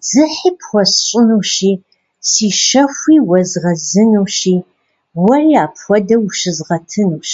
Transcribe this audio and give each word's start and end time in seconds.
Дзыхьи 0.00 0.50
пхуэсщӏынущи, 0.58 1.72
си 2.28 2.46
щэхуи 2.62 3.16
уэзгъэзынущи, 3.28 4.56
уэри 5.24 5.54
апхуэдэу 5.64 6.22
ущызгъэтынущ. 6.26 7.30